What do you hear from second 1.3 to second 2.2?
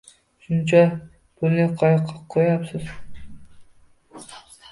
pulni qayoqqa